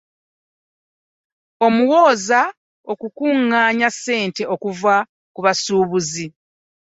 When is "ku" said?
5.33-5.39